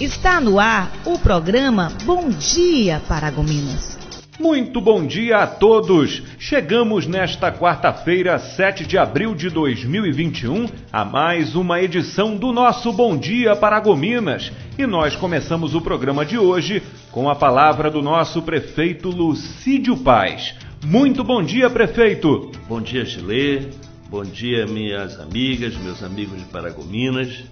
Está 0.00 0.40
no 0.40 0.60
ar 0.60 0.92
o 1.04 1.18
programa 1.18 1.88
Bom 2.04 2.28
Dia 2.28 3.02
Paragominas. 3.08 3.98
Muito 4.38 4.80
bom 4.80 5.04
dia 5.04 5.38
a 5.38 5.46
todos! 5.48 6.22
Chegamos 6.38 7.08
nesta 7.08 7.50
quarta-feira, 7.50 8.38
7 8.38 8.86
de 8.86 8.96
abril 8.96 9.34
de 9.34 9.50
2021, 9.50 10.68
a 10.92 11.04
mais 11.04 11.56
uma 11.56 11.82
edição 11.82 12.36
do 12.36 12.52
nosso 12.52 12.92
Bom 12.92 13.16
Dia 13.16 13.56
Paragominas. 13.56 14.52
E 14.78 14.86
nós 14.86 15.16
começamos 15.16 15.74
o 15.74 15.80
programa 15.80 16.24
de 16.24 16.38
hoje 16.38 16.80
com 17.10 17.28
a 17.28 17.34
palavra 17.34 17.90
do 17.90 18.00
nosso 18.00 18.40
prefeito 18.42 19.08
Lucídio 19.08 19.96
Paz. 19.96 20.54
Muito 20.86 21.24
bom 21.24 21.42
dia, 21.42 21.68
prefeito! 21.68 22.52
Bom 22.68 22.80
dia, 22.80 23.04
Chile. 23.04 23.70
Bom 24.08 24.22
dia, 24.22 24.64
minhas 24.64 25.18
amigas, 25.18 25.76
meus 25.76 26.04
amigos 26.04 26.38
de 26.38 26.44
Paragominas. 26.44 27.42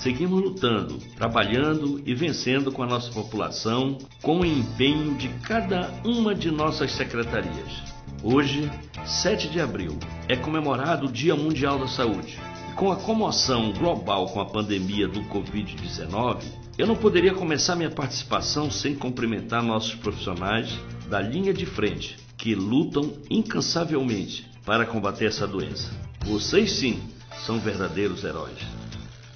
Seguimos 0.00 0.42
lutando, 0.42 0.98
trabalhando 1.16 2.02
e 2.04 2.14
vencendo 2.14 2.70
com 2.70 2.82
a 2.82 2.86
nossa 2.86 3.10
população, 3.10 3.98
com 4.20 4.40
o 4.40 4.44
empenho 4.44 5.14
de 5.14 5.28
cada 5.40 5.90
uma 6.04 6.34
de 6.34 6.50
nossas 6.50 6.92
secretarias. 6.92 7.82
Hoje, 8.22 8.70
7 9.06 9.48
de 9.48 9.60
abril, 9.60 9.98
é 10.28 10.36
comemorado 10.36 11.06
o 11.06 11.12
Dia 11.12 11.34
Mundial 11.34 11.78
da 11.78 11.86
Saúde. 11.86 12.38
Com 12.74 12.90
a 12.90 12.96
comoção 12.96 13.72
global 13.72 14.26
com 14.26 14.40
a 14.40 14.46
pandemia 14.46 15.06
do 15.06 15.22
Covid-19, 15.24 16.42
eu 16.76 16.86
não 16.86 16.96
poderia 16.96 17.32
começar 17.32 17.76
minha 17.76 17.90
participação 17.90 18.70
sem 18.70 18.94
cumprimentar 18.94 19.62
nossos 19.62 19.94
profissionais 19.94 20.76
da 21.08 21.20
linha 21.20 21.54
de 21.54 21.64
frente, 21.64 22.16
que 22.36 22.54
lutam 22.54 23.12
incansavelmente 23.30 24.50
para 24.64 24.84
combater 24.84 25.26
essa 25.26 25.46
doença. 25.46 25.90
Vocês 26.24 26.72
sim 26.72 27.00
são 27.46 27.60
verdadeiros 27.60 28.24
heróis. 28.24 28.58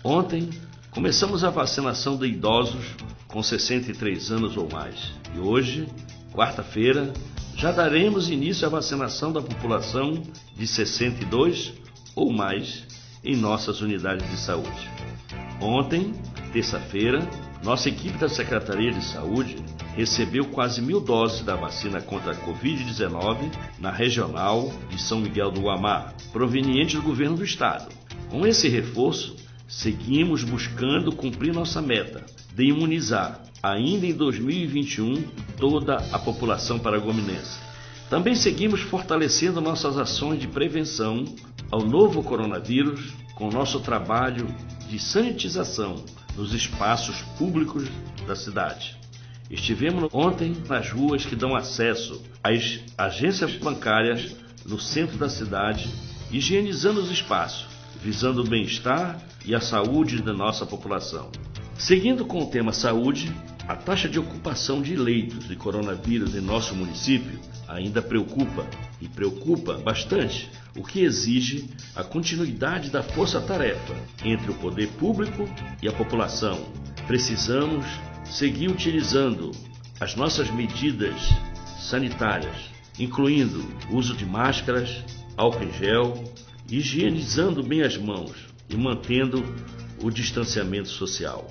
Ontem 0.09 0.49
começamos 0.91 1.45
a 1.45 1.51
vacinação 1.51 2.17
de 2.17 2.27
idosos 2.27 2.97
com 3.27 3.43
63 3.43 4.33
anos 4.33 4.57
ou 4.57 4.67
mais. 4.73 5.13
E 5.37 5.39
hoje, 5.39 5.87
quarta-feira, 6.33 7.13
já 7.55 7.71
daremos 7.71 8.31
início 8.31 8.67
à 8.67 8.71
vacinação 8.71 9.31
da 9.31 9.43
população 9.43 10.23
de 10.57 10.67
62 10.67 11.75
ou 12.17 12.33
mais 12.33 12.87
em 13.23 13.37
nossas 13.37 13.83
unidades 13.83 14.27
de 14.31 14.39
saúde. 14.39 14.91
Ontem, 15.61 16.15
terça-feira, 16.55 17.29
nossa 17.63 17.91
equipe 17.91 18.17
da 18.17 18.31
Secretaria 18.31 18.93
de 18.93 19.05
Saúde 19.05 19.57
recebeu 19.95 20.47
quase 20.47 20.81
mil 20.81 21.03
doses 21.03 21.43
da 21.43 21.55
vacina 21.55 22.01
contra 22.01 22.33
a 22.33 22.47
Covid-19 22.47 23.53
na 23.79 23.91
regional 23.91 24.73
de 24.89 24.99
São 24.99 25.21
Miguel 25.21 25.51
do 25.51 25.61
Guamá, 25.61 26.15
proveniente 26.33 26.97
do 26.97 27.03
governo 27.03 27.37
do 27.37 27.45
estado. 27.45 27.93
Com 28.31 28.47
esse 28.47 28.69
reforço, 28.69 29.37
seguimos 29.69 30.43
buscando 30.43 31.15
cumprir 31.15 31.53
nossa 31.53 31.83
meta 31.83 32.25
de 32.55 32.65
imunizar, 32.65 33.43
ainda 33.63 34.07
em 34.07 34.15
2021, 34.15 35.23
toda 35.59 35.97
a 36.11 36.19
população 36.19 36.79
paragominense. 36.79 37.61
Também 38.09 38.35
seguimos 38.35 38.81
fortalecendo 38.81 39.61
nossas 39.61 39.99
ações 39.99 40.41
de 40.41 40.49
prevenção 40.49 41.27
ao 41.71 41.83
novo 41.83 42.23
coronavírus 42.23 43.13
com 43.35 43.51
nosso 43.51 43.81
trabalho 43.81 44.47
de 44.89 44.99
sanitização 44.99 46.03
nos 46.35 46.55
espaços 46.55 47.21
públicos 47.37 47.85
da 48.27 48.35
cidade. 48.35 48.97
Estivemos 49.51 50.09
ontem 50.13 50.57
nas 50.67 50.91
ruas 50.91 51.27
que 51.27 51.37
dão 51.37 51.55
acesso 51.55 52.23
às 52.43 52.81
agências 52.97 53.55
bancárias 53.57 54.35
no 54.65 54.81
centro 54.81 55.19
da 55.19 55.29
cidade, 55.29 55.91
higienizando 56.31 57.01
os 57.01 57.11
espaços, 57.11 57.78
visando 58.03 58.43
o 58.43 58.49
bem-estar 58.49 59.21
e 59.45 59.55
a 59.55 59.61
saúde 59.61 60.23
da 60.23 60.33
nossa 60.33 60.65
população. 60.67 61.31
Seguindo 61.79 62.25
com 62.25 62.43
o 62.43 62.47
tema 62.47 62.73
saúde, 62.73 63.33
a 63.69 63.77
taxa 63.77 64.09
de 64.09 64.19
ocupação 64.19 64.81
de 64.81 64.97
leitos 64.97 65.47
de 65.47 65.55
coronavírus 65.55 66.35
em 66.35 66.41
nosso 66.41 66.75
município 66.75 67.39
ainda 67.69 68.01
preocupa 68.01 68.67
e 69.01 69.07
preocupa 69.07 69.75
bastante, 69.75 70.51
o 70.75 70.83
que 70.83 71.01
exige 71.01 71.69
a 71.95 72.03
continuidade 72.03 72.91
da 72.91 73.03
força-tarefa 73.03 73.95
entre 74.25 74.51
o 74.51 74.55
poder 74.55 74.89
público 74.93 75.49
e 75.83 75.89
a 75.89 75.93
população. 75.93 76.59
Precisamos 77.07 77.85
seguir 78.25 78.71
utilizando 78.71 79.53
as 80.01 80.15
nossas 80.15 80.51
medidas 80.51 81.21
sanitárias, 81.79 82.57
incluindo 82.99 83.65
uso 83.91 84.17
de 84.17 84.25
máscaras, 84.25 85.05
álcool 85.37 85.65
em 85.65 85.73
gel, 85.73 86.25
higienizando 86.71 87.63
bem 87.63 87.83
as 87.83 87.97
mãos 87.97 88.33
e 88.69 88.77
mantendo 88.77 89.43
o 90.03 90.11
distanciamento 90.11 90.89
social. 90.89 91.49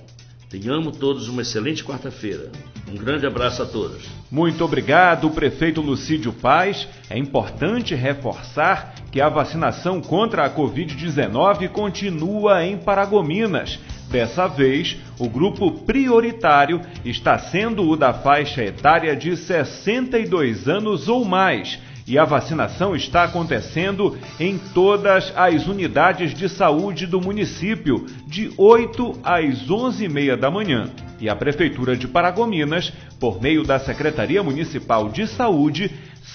Tenhamos 0.49 0.95
todos 0.97 1.27
uma 1.27 1.41
excelente 1.41 1.83
quarta-feira. 1.83 2.49
Um 2.89 2.95
grande 2.95 3.25
abraço 3.25 3.61
a 3.61 3.65
todos. 3.65 4.05
Muito 4.31 4.63
obrigado, 4.63 5.29
prefeito 5.31 5.81
Lucídio 5.81 6.31
Paz. 6.31 6.87
É 7.09 7.17
importante 7.17 7.93
reforçar 7.93 8.95
que 9.11 9.19
a 9.19 9.27
vacinação 9.27 9.99
contra 9.99 10.45
a 10.45 10.49
Covid-19 10.49 11.67
continua 11.69 12.65
em 12.65 12.77
Paragominas. 12.77 13.77
Dessa 14.09 14.47
vez, 14.47 14.95
o 15.19 15.27
grupo 15.27 15.69
prioritário 15.69 16.79
está 17.03 17.37
sendo 17.37 17.89
o 17.89 17.97
da 17.97 18.13
faixa 18.13 18.63
etária 18.63 19.17
de 19.17 19.35
62 19.35 20.69
anos 20.69 21.09
ou 21.09 21.25
mais 21.25 21.77
e 22.07 22.17
a 22.17 22.23
vacinação 22.23 22.95
está 22.95 23.25
acontecendo 23.25 24.17
em 24.39 24.57
todas 24.57 25.33
as 25.35 25.67
unidades 25.67 26.33
de 26.33 26.47
saúde 26.47 27.05
do 27.05 27.19
município, 27.19 28.05
de 28.25 28.49
8 28.57 29.19
às 29.21 29.67
11h30 29.67 30.37
da 30.37 30.49
manhã. 30.49 30.89
E 31.19 31.27
a 31.27 31.35
Prefeitura 31.35 31.97
de 31.97 32.07
Paragominas, 32.07 32.93
por 33.19 33.41
meio 33.41 33.63
da 33.63 33.77
Secretaria 33.77 34.41
Municipal 34.41 35.09
de 35.09 35.27
Saúde, 35.27 35.91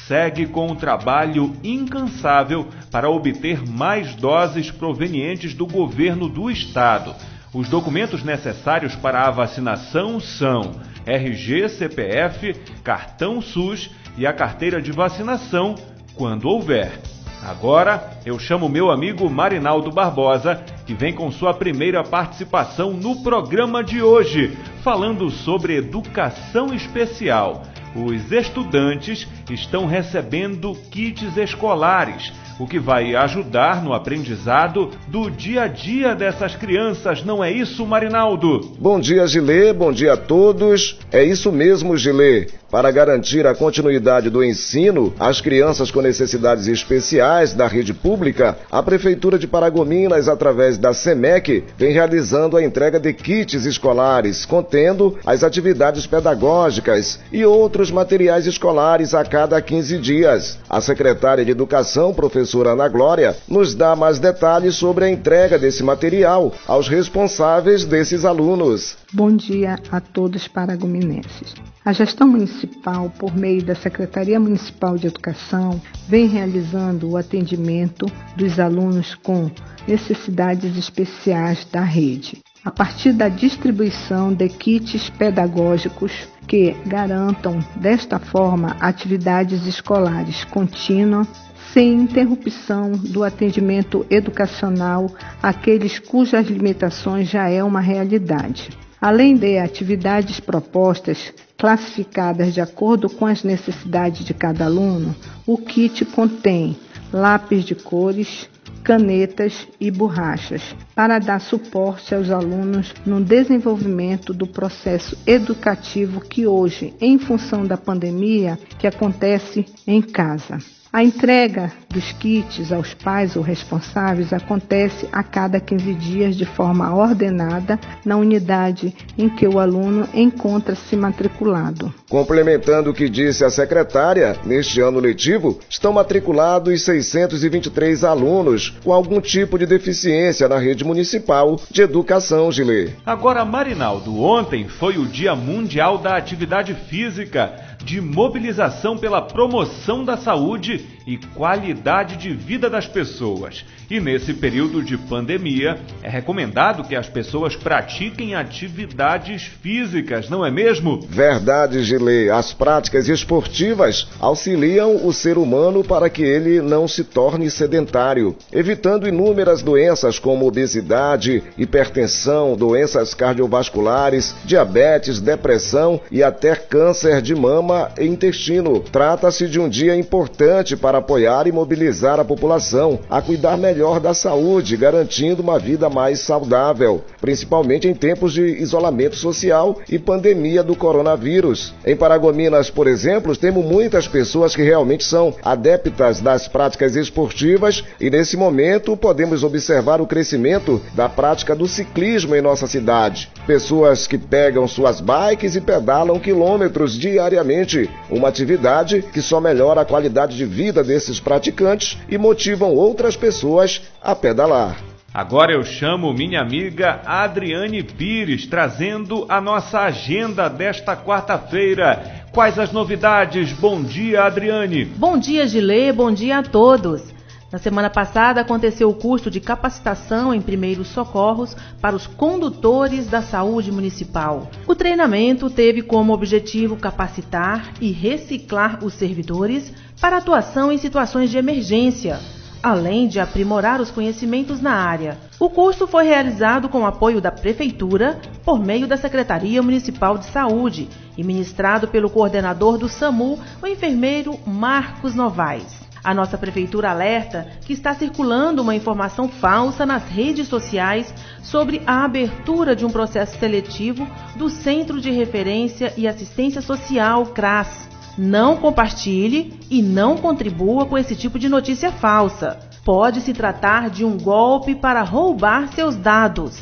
segue 0.06 0.46
com 0.46 0.66
um 0.66 0.74
trabalho 0.74 1.56
incansável 1.64 2.68
para 2.90 3.08
obter 3.08 3.66
mais 3.66 4.14
doses 4.14 4.70
provenientes 4.70 5.54
do 5.54 5.66
governo 5.66 6.28
do 6.28 6.50
estado. 6.50 7.14
Os 7.54 7.68
documentos 7.68 8.24
necessários 8.24 8.96
para 8.96 9.26
a 9.26 9.30
vacinação 9.30 10.18
são 10.18 10.72
RG, 11.04 11.68
CPF, 11.68 12.54
cartão 12.82 13.42
SUS 13.42 13.90
e 14.16 14.26
a 14.26 14.32
carteira 14.32 14.80
de 14.80 14.90
vacinação, 14.90 15.74
quando 16.14 16.48
houver. 16.48 16.98
Agora 17.42 18.10
eu 18.24 18.38
chamo 18.38 18.70
meu 18.70 18.90
amigo 18.90 19.28
Marinaldo 19.28 19.90
Barbosa, 19.90 20.64
que 20.86 20.94
vem 20.94 21.12
com 21.12 21.30
sua 21.30 21.52
primeira 21.52 22.02
participação 22.02 22.94
no 22.94 23.22
programa 23.22 23.84
de 23.84 24.02
hoje, 24.02 24.56
falando 24.82 25.28
sobre 25.28 25.76
educação 25.76 26.72
especial. 26.72 27.64
Os 27.94 28.32
estudantes 28.32 29.28
estão 29.50 29.84
recebendo 29.84 30.72
kits 30.90 31.36
escolares 31.36 32.32
o 32.58 32.66
que 32.66 32.78
vai 32.78 33.14
ajudar 33.14 33.82
no 33.82 33.92
aprendizado 33.92 34.90
do 35.08 35.30
dia 35.30 35.62
a 35.62 35.68
dia 35.68 36.14
dessas 36.14 36.54
crianças, 36.54 37.24
não 37.24 37.42
é 37.42 37.50
isso, 37.50 37.86
Marinaldo? 37.86 38.60
Bom 38.78 39.00
dia, 39.00 39.26
Gilê, 39.26 39.72
bom 39.72 39.92
dia 39.92 40.14
a 40.14 40.16
todos. 40.16 40.98
É 41.10 41.24
isso 41.24 41.50
mesmo, 41.50 41.96
Gilê. 41.96 42.48
Para 42.72 42.90
garantir 42.90 43.46
a 43.46 43.54
continuidade 43.54 44.30
do 44.30 44.42
ensino 44.42 45.12
às 45.20 45.42
crianças 45.42 45.90
com 45.90 46.00
necessidades 46.00 46.66
especiais 46.68 47.52
da 47.52 47.66
rede 47.66 47.92
pública, 47.92 48.56
a 48.70 48.82
Prefeitura 48.82 49.38
de 49.38 49.46
Paragominas, 49.46 50.26
através 50.26 50.78
da 50.78 50.94
SEMEC, 50.94 51.64
vem 51.76 51.92
realizando 51.92 52.56
a 52.56 52.64
entrega 52.64 52.98
de 52.98 53.12
kits 53.12 53.66
escolares, 53.66 54.46
contendo 54.46 55.18
as 55.26 55.44
atividades 55.44 56.06
pedagógicas 56.06 57.20
e 57.30 57.44
outros 57.44 57.90
materiais 57.90 58.46
escolares 58.46 59.12
a 59.12 59.22
cada 59.22 59.60
15 59.60 59.98
dias. 59.98 60.58
A 60.66 60.80
secretária 60.80 61.44
de 61.44 61.50
Educação, 61.50 62.14
professora 62.14 62.70
Ana 62.70 62.88
Glória, 62.88 63.36
nos 63.46 63.74
dá 63.74 63.94
mais 63.94 64.18
detalhes 64.18 64.76
sobre 64.76 65.04
a 65.04 65.10
entrega 65.10 65.58
desse 65.58 65.82
material 65.82 66.54
aos 66.66 66.88
responsáveis 66.88 67.84
desses 67.84 68.24
alunos. 68.24 68.96
Bom 69.12 69.36
dia 69.36 69.78
a 69.90 70.00
todos 70.00 70.48
paragominenses. 70.48 71.52
A 71.84 71.93
gestão 71.93 72.29
municipal, 72.29 73.11
por 73.19 73.37
meio 73.37 73.64
da 73.64 73.75
Secretaria 73.75 74.38
Municipal 74.38 74.96
de 74.96 75.08
Educação, 75.08 75.82
vem 76.08 76.29
realizando 76.29 77.11
o 77.11 77.17
atendimento 77.17 78.06
dos 78.37 78.61
alunos 78.61 79.17
com 79.17 79.50
necessidades 79.88 80.76
especiais 80.79 81.64
da 81.64 81.82
rede, 81.82 82.38
a 82.64 82.70
partir 82.70 83.12
da 83.12 83.29
distribuição 83.29 84.32
de 84.32 84.49
kits 84.49 85.11
pedagógicos 85.11 86.12
que 86.46 86.70
garantam, 86.87 87.58
desta 87.75 88.20
forma, 88.20 88.76
atividades 88.78 89.67
escolares 89.67 90.44
contínuas 90.44 91.26
sem 91.73 91.94
interrupção 91.94 92.93
do 92.93 93.25
atendimento 93.25 94.06
educacional 94.08 95.11
àqueles 95.43 95.99
cujas 95.99 96.46
limitações 96.46 97.28
já 97.28 97.49
é 97.49 97.64
uma 97.64 97.81
realidade. 97.81 98.69
Além 99.02 99.34
de 99.34 99.58
atividades 99.58 100.38
propostas 100.38 101.34
classificadas 101.58 102.54
de 102.54 102.60
acordo 102.60 103.10
com 103.10 103.26
as 103.26 103.43
necessidades 103.43 104.25
de 104.25 104.32
cada 104.32 104.66
aluno, 104.66 105.12
o 105.44 105.58
kit 105.58 106.04
contém 106.04 106.76
lápis 107.12 107.64
de 107.64 107.75
cores, 107.75 108.49
canetas 108.84 109.66
e 109.81 109.90
borrachas, 109.90 110.62
para 110.94 111.19
dar 111.19 111.40
suporte 111.40 112.14
aos 112.14 112.31
alunos 112.31 112.94
no 113.04 113.20
desenvolvimento 113.20 114.32
do 114.32 114.46
processo 114.46 115.19
educativo 115.26 116.20
que 116.20 116.46
hoje, 116.46 116.94
em 117.00 117.19
função 117.19 117.66
da 117.66 117.76
pandemia, 117.76 118.56
que 118.78 118.87
acontece 118.87 119.66
em 119.84 120.00
casa. 120.00 120.58
A 120.93 121.02
entrega 121.02 121.72
dos 121.92 122.10
kits 122.12 122.72
aos 122.72 122.94
pais 122.94 123.36
ou 123.36 123.42
responsáveis 123.42 124.32
acontece 124.32 125.08
a 125.12 125.22
cada 125.22 125.60
15 125.60 125.94
dias 125.94 126.36
de 126.36 126.44
forma 126.44 126.92
ordenada 126.94 127.78
na 128.04 128.16
unidade 128.16 128.94
em 129.16 129.28
que 129.28 129.46
o 129.46 129.58
aluno 129.58 130.08
encontra-se 130.14 130.96
matriculado. 130.96 131.92
Complementando 132.08 132.90
o 132.90 132.94
que 132.94 133.08
disse 133.08 133.44
a 133.44 133.50
secretária, 133.50 134.36
neste 134.44 134.80
ano 134.80 134.98
letivo 134.98 135.60
estão 135.68 135.92
matriculados 135.92 136.82
623 136.82 138.04
alunos 138.04 138.70
com 138.82 138.92
algum 138.92 139.20
tipo 139.20 139.58
de 139.58 139.66
deficiência 139.66 140.48
na 140.48 140.58
rede 140.58 140.84
municipal 140.84 141.60
de 141.70 141.82
educação, 141.82 142.50
Gilê. 142.50 142.90
Agora, 143.04 143.44
Marinaldo, 143.44 144.18
ontem 144.22 144.66
foi 144.66 144.96
o 144.96 145.06
Dia 145.06 145.34
Mundial 145.34 145.98
da 145.98 146.16
Atividade 146.16 146.74
Física 146.88 147.52
de 147.84 148.00
mobilização 148.00 148.96
pela 148.96 149.20
promoção 149.20 150.04
da 150.04 150.16
saúde 150.16 150.86
e 151.06 151.16
qualidade 151.16 152.16
de 152.16 152.32
vida 152.32 152.69
das 152.69 152.87
pessoas. 152.87 153.64
E 153.90 154.00
nesse 154.00 154.32
período 154.32 154.82
de 154.82 154.96
pandemia, 154.96 155.78
é 156.02 156.08
recomendado 156.08 156.84
que 156.84 156.96
as 156.96 157.08
pessoas 157.08 157.54
pratiquem 157.54 158.34
atividades 158.34 159.43
físicas, 159.43 160.31
não 160.31 160.44
é 160.44 160.50
mesmo? 160.50 161.00
Verdade, 161.08 161.82
Gilê. 161.82 162.31
As 162.31 162.54
práticas 162.54 163.08
esportivas 163.08 164.08
auxiliam 164.19 165.06
o 165.06 165.12
ser 165.12 165.37
humano 165.37 165.84
para 165.84 166.08
que 166.08 166.22
ele 166.22 166.60
não 166.62 166.88
se 166.88 167.04
torne 167.04 167.50
sedentário, 167.50 168.37
evitando 168.52 169.06
inúmeras 169.06 169.62
doenças 169.62 170.19
como 170.19 170.46
obesidade, 170.46 171.43
hipertensão, 171.58 172.56
doenças 172.56 173.14
cardiovasculares, 173.14 174.34
diabetes, 174.44 175.20
depressão 175.20 176.00
e 176.10 176.22
até 176.22 176.54
câncer 176.54 177.20
de 177.20 177.34
mama 177.34 177.90
e 177.99 178.06
intestino. 178.06 178.81
Trata-se 178.81 179.49
de 179.49 179.60
um 179.60 179.69
dia 179.69 179.94
importante 179.94 180.76
para 180.76 180.91
apoiar 180.98 181.46
e 181.46 181.52
mobilizar 181.52 182.18
a 182.18 182.24
população 182.24 183.00
a 183.10 183.20
cuidar 183.20 183.56
melhor 183.56 183.72
melhor 183.72 184.00
da 184.00 184.14
saúde, 184.14 184.76
garantindo 184.76 185.42
uma 185.42 185.58
vida 185.58 185.90
mais 185.90 186.20
saudável, 186.20 187.02
principalmente 187.20 187.88
em 187.88 187.94
tempos 187.94 188.32
de 188.32 188.42
isolamento 188.42 189.16
social 189.16 189.80
e 189.90 189.98
pandemia 189.98 190.62
do 190.62 190.76
coronavírus. 190.76 191.74
Em 191.84 191.96
Paragominas, 191.96 192.70
por 192.70 192.86
exemplo, 192.86 193.36
temos 193.36 193.64
muitas 193.64 194.06
pessoas 194.06 194.54
que 194.54 194.62
realmente 194.62 195.04
são 195.04 195.34
adeptas 195.42 196.20
das 196.20 196.46
práticas 196.46 196.94
esportivas 196.94 197.82
e 198.00 198.08
nesse 198.08 198.36
momento 198.36 198.96
podemos 198.96 199.42
observar 199.42 200.00
o 200.00 200.06
crescimento 200.06 200.80
da 200.94 201.08
prática 201.08 201.56
do 201.56 201.66
ciclismo 201.66 202.36
em 202.36 202.40
nossa 202.40 202.66
cidade. 202.66 203.30
Pessoas 203.46 204.06
que 204.06 204.18
pegam 204.18 204.68
suas 204.68 205.00
bikes 205.00 205.56
e 205.56 205.60
pedalam 205.60 206.20
quilômetros 206.20 206.96
diariamente, 206.96 207.90
uma 208.10 208.28
atividade 208.28 209.02
que 209.12 209.20
só 209.20 209.40
melhora 209.40 209.80
a 209.80 209.84
qualidade 209.84 210.36
de 210.36 210.44
vida 210.44 210.81
desses 210.82 211.20
praticantes 211.20 211.99
e 212.08 212.19
motivam 212.19 212.75
outras 212.75 213.17
pessoas 213.17 213.82
a 214.02 214.14
pedalar. 214.14 214.79
Agora 215.14 215.52
eu 215.52 215.62
chamo 215.62 216.11
minha 216.12 216.40
amiga 216.40 217.02
Adriane 217.05 217.82
Pires, 217.82 218.46
trazendo 218.46 219.26
a 219.29 219.43
nossa 219.43 219.81
agenda 219.81 220.49
desta 220.49 220.96
quarta-feira. 220.96 222.25
Quais 222.32 222.58
as 222.58 222.73
novidades? 222.73 223.52
Bom 223.52 223.82
dia, 223.82 224.25
Adriane. 224.25 224.87
Bom 224.87 225.19
dia, 225.19 225.46
Gilê. 225.46 225.93
Bom 225.93 226.11
dia 226.11 226.38
a 226.38 226.43
todos. 226.43 227.12
Na 227.52 227.58
semana 227.58 227.90
passada 227.90 228.40
aconteceu 228.40 228.88
o 228.88 228.94
curso 228.94 229.31
de 229.31 229.38
capacitação 229.38 230.32
em 230.32 230.40
primeiros 230.40 230.88
socorros 230.88 231.55
para 231.82 231.94
os 231.94 232.06
condutores 232.06 233.06
da 233.08 233.20
saúde 233.20 233.70
municipal. 233.70 234.50
O 234.67 234.75
treinamento 234.75 235.50
teve 235.50 235.82
como 235.82 236.14
objetivo 236.14 236.75
capacitar 236.78 237.75
e 237.78 237.93
reciclar 237.93 238.82
os 238.82 238.94
servidores 238.94 239.70
para 240.02 240.16
atuação 240.16 240.72
em 240.72 240.78
situações 240.78 241.31
de 241.31 241.38
emergência 241.38 242.19
além 242.62 243.08
de 243.08 243.19
aprimorar 243.19 243.81
os 243.81 243.90
conhecimentos 243.90 244.60
na 244.60 244.72
área. 244.72 245.19
O 245.38 245.50
curso 245.50 245.87
foi 245.87 246.04
realizado 246.04 246.69
com 246.69 246.82
o 246.82 246.87
apoio 246.87 247.20
da 247.20 247.32
Prefeitura 247.32 248.20
por 248.44 248.60
meio 248.60 248.87
da 248.87 248.96
Secretaria 248.96 249.60
Municipal 249.60 250.16
de 250.16 250.26
Saúde 250.26 250.88
e 251.19 251.25
ministrado 251.25 251.88
pelo 251.88 252.08
coordenador 252.08 252.78
do 252.78 252.88
SAMU, 252.88 253.38
o 253.60 253.66
enfermeiro 253.66 254.38
Marcos 254.46 255.14
Novaes. 255.14 255.82
A 256.04 256.14
nossa 256.14 256.38
prefeitura 256.38 256.90
alerta 256.90 257.49
que 257.64 257.72
está 257.72 257.94
circulando 257.94 258.62
uma 258.62 258.75
informação 258.75 259.28
falsa 259.28 259.84
nas 259.84 260.04
redes 260.08 260.46
sociais 260.46 261.12
sobre 261.43 261.82
a 261.87 262.04
abertura 262.04 262.76
de 262.76 262.84
um 262.84 262.90
processo 262.90 263.38
seletivo 263.38 264.06
do 264.37 264.49
Centro 264.49 265.00
de 265.00 265.10
Referência 265.10 265.93
e 265.96 266.06
Assistência 266.06 266.60
Social 266.60 267.26
CRAS 267.26 267.81
não 268.17 268.56
compartilhe 268.56 269.59
e 269.70 269.81
não 269.82 270.17
contribua 270.17 270.87
com 270.87 270.99
esse 270.99 271.17
tipo 271.17 271.38
de 271.38 271.49
notícia 271.49 271.91
falsa. 271.91 272.59
Pode 272.85 273.20
se 273.20 273.32
tratar 273.32 273.88
de 273.88 274.05
um 274.05 274.19
golpe 274.19 274.75
para 274.75 275.03
roubar 275.03 275.73
seus 275.73 275.97
dados. 275.97 276.59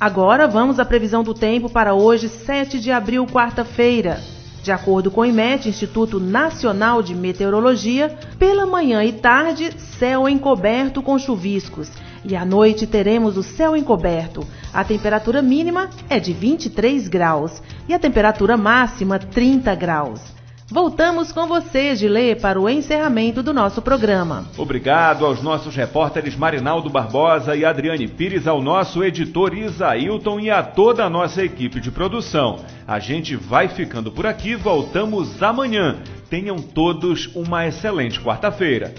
Agora 0.00 0.48
vamos 0.48 0.80
à 0.80 0.84
previsão 0.84 1.22
do 1.22 1.34
tempo 1.34 1.68
para 1.68 1.94
hoje, 1.94 2.28
7 2.28 2.80
de 2.80 2.90
abril, 2.90 3.26
quarta-feira. 3.26 4.20
De 4.62 4.72
acordo 4.72 5.10
com 5.10 5.22
o 5.22 5.24
IMET, 5.24 5.68
Instituto 5.68 6.20
Nacional 6.20 7.02
de 7.02 7.14
Meteorologia, 7.14 8.18
pela 8.38 8.66
manhã 8.66 9.02
e 9.04 9.12
tarde, 9.12 9.72
céu 9.98 10.28
encoberto 10.28 11.02
com 11.02 11.18
chuviscos. 11.18 11.90
E 12.24 12.36
à 12.36 12.44
noite 12.44 12.86
teremos 12.86 13.38
o 13.38 13.42
céu 13.42 13.74
encoberto. 13.74 14.46
A 14.72 14.84
temperatura 14.84 15.40
mínima 15.40 15.88
é 16.08 16.20
de 16.20 16.32
23 16.32 17.08
graus 17.08 17.62
e 17.88 17.94
a 17.94 17.98
temperatura 17.98 18.56
máxima 18.56 19.18
30 19.18 19.74
graus. 19.74 20.39
Voltamos 20.70 21.32
com 21.32 21.48
você, 21.48 21.96
Gilê, 21.96 22.36
para 22.36 22.60
o 22.60 22.68
encerramento 22.68 23.42
do 23.42 23.52
nosso 23.52 23.82
programa. 23.82 24.46
Obrigado 24.56 25.26
aos 25.26 25.42
nossos 25.42 25.74
repórteres 25.74 26.36
Marinaldo 26.36 26.88
Barbosa 26.88 27.56
e 27.56 27.64
Adriane 27.64 28.06
Pires, 28.06 28.46
ao 28.46 28.62
nosso 28.62 29.02
editor 29.02 29.52
Isailton 29.52 30.38
e 30.38 30.48
a 30.48 30.62
toda 30.62 31.04
a 31.04 31.10
nossa 31.10 31.42
equipe 31.42 31.80
de 31.80 31.90
produção. 31.90 32.60
A 32.86 33.00
gente 33.00 33.34
vai 33.34 33.66
ficando 33.66 34.12
por 34.12 34.26
aqui, 34.26 34.54
voltamos 34.54 35.42
amanhã. 35.42 35.98
Tenham 36.28 36.56
todos 36.56 37.26
uma 37.34 37.66
excelente 37.66 38.20
quarta-feira. 38.20 38.94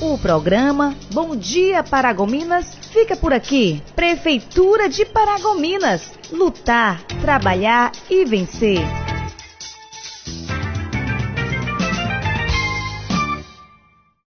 O 0.00 0.18
programa 0.18 0.96
Bom 1.12 1.36
Dia 1.36 1.84
Paragominas 1.84 2.76
fica 2.92 3.14
por 3.16 3.32
aqui. 3.32 3.80
Prefeitura 3.94 4.88
de 4.88 5.04
Paragominas. 5.04 6.12
Lutar, 6.32 7.00
trabalhar 7.22 7.92
e 8.10 8.24
vencer. 8.24 9.03